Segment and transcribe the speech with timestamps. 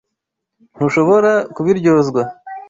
[0.75, 2.21] Ntushobora kubiryozwa.